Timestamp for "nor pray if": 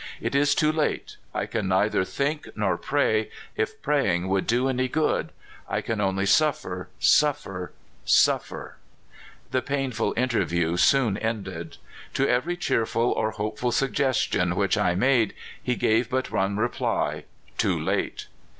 2.57-3.79